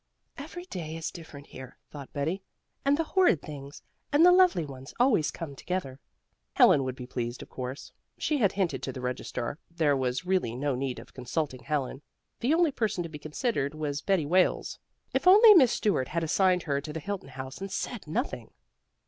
"Every 0.35 0.65
day 0.65 0.95
is 0.97 1.11
different 1.11 1.45
here," 1.45 1.77
thought 1.91 2.11
Betty, 2.11 2.41
"and 2.83 2.97
the 2.97 3.03
horrid 3.03 3.39
things 3.39 3.83
and 4.11 4.25
the 4.25 4.31
lovely 4.31 4.65
ones 4.65 4.95
always 4.99 5.29
come 5.29 5.55
together." 5.55 5.99
Helen 6.53 6.83
would 6.83 6.95
be 6.95 7.05
pleased, 7.05 7.43
of 7.43 7.49
course; 7.51 7.91
as 8.17 8.23
she 8.23 8.39
had 8.39 8.53
hinted 8.53 8.81
to 8.81 8.91
the 8.91 8.99
registrar, 8.99 9.59
there 9.69 9.95
was 9.95 10.25
really 10.25 10.55
no 10.55 10.73
need 10.73 10.97
of 10.97 11.13
consulting 11.13 11.61
Helen; 11.61 12.01
the 12.39 12.51
only 12.51 12.71
person 12.71 13.03
to 13.03 13.09
be 13.09 13.19
considered 13.19 13.75
was 13.75 14.01
Betty 14.01 14.25
Wales. 14.25 14.79
If 15.13 15.27
only 15.27 15.53
Miss 15.53 15.71
Stuart 15.71 16.07
had 16.07 16.23
assigned 16.23 16.63
her 16.63 16.81
to 16.81 16.91
the 16.91 16.99
Hilton 16.99 17.29
house 17.29 17.61
and 17.61 17.71
said 17.71 18.07
nothing! 18.07 18.49